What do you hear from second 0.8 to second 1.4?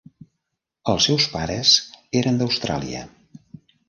Els seus